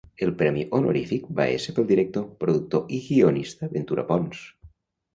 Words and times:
El 0.27 0.31
premi 0.37 0.63
honorífic 0.77 1.27
va 1.41 1.47
ésser 1.59 1.75
pel 1.81 1.87
director, 1.93 2.27
productor 2.47 2.99
i 3.01 3.05
guionista 3.13 3.73
Ventura 3.79 4.11
Pons. 4.13 4.45